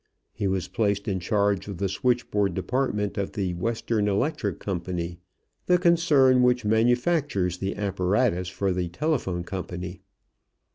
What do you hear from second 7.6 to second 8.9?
apparatus for the